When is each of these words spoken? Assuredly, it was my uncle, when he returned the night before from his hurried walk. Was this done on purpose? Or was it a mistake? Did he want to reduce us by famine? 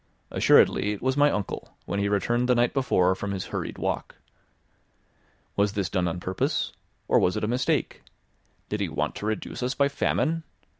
Assuredly, 0.31 0.93
it 0.93 1.01
was 1.03 1.15
my 1.15 1.29
uncle, 1.29 1.77
when 1.85 1.99
he 1.99 2.09
returned 2.09 2.49
the 2.49 2.55
night 2.55 2.73
before 2.73 3.13
from 3.13 3.29
his 3.33 3.45
hurried 3.53 3.77
walk. 3.77 4.15
Was 5.55 5.73
this 5.73 5.91
done 5.91 6.07
on 6.07 6.19
purpose? 6.19 6.71
Or 7.07 7.19
was 7.19 7.37
it 7.37 7.43
a 7.43 7.47
mistake? 7.47 8.01
Did 8.67 8.79
he 8.79 8.89
want 8.89 9.13
to 9.17 9.27
reduce 9.27 9.61
us 9.61 9.75
by 9.75 9.89
famine? 9.89 10.41